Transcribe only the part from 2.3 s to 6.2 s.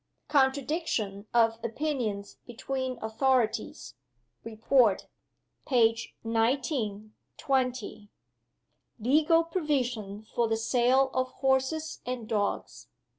between authorities. Report, pages